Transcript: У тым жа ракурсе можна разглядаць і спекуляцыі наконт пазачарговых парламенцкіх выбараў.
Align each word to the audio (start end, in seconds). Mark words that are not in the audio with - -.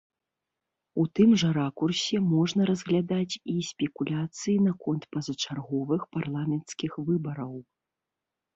У 1.01 1.03
тым 1.19 1.29
жа 1.41 1.49
ракурсе 1.57 2.21
можна 2.35 2.61
разглядаць 2.71 3.35
і 3.55 3.67
спекуляцыі 3.69 4.57
наконт 4.71 5.03
пазачарговых 5.15 6.01
парламенцкіх 6.19 6.91
выбараў. 7.07 7.53